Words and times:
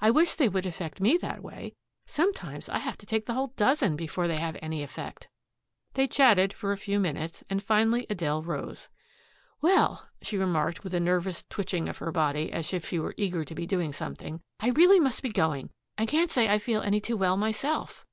"I 0.00 0.10
wish 0.10 0.36
they 0.36 0.48
would 0.48 0.64
affect 0.64 1.02
me 1.02 1.18
that 1.18 1.42
way. 1.42 1.74
Sometimes 2.06 2.66
I 2.70 2.78
have 2.78 2.96
to 2.96 3.04
take 3.04 3.26
the 3.26 3.34
whole 3.34 3.52
dozen 3.58 3.94
before 3.94 4.26
they 4.26 4.38
have 4.38 4.56
any 4.62 4.82
effect." 4.82 5.28
They 5.92 6.08
chatted 6.08 6.54
for 6.54 6.72
a 6.72 6.78
few 6.78 6.98
minutes, 6.98 7.44
and 7.50 7.62
finally 7.62 8.06
Adele 8.08 8.42
rose. 8.42 8.88
"Well," 9.60 10.08
she 10.22 10.38
remarked 10.38 10.82
with 10.82 10.94
a 10.94 10.98
nervous 10.98 11.44
twitching 11.50 11.90
of 11.90 11.98
her 11.98 12.10
body, 12.10 12.50
as 12.50 12.72
if 12.72 12.88
she 12.88 12.98
were 12.98 13.12
eager 13.18 13.44
to 13.44 13.54
be 13.54 13.66
doing 13.66 13.92
something, 13.92 14.40
"I 14.60 14.70
really 14.70 14.98
must 14.98 15.20
be 15.22 15.28
going. 15.28 15.68
I 15.98 16.06
can't 16.06 16.30
say 16.30 16.48
I 16.48 16.58
feel 16.58 16.80
any 16.80 17.02
too 17.02 17.18
well 17.18 17.36
myself." 17.36 18.06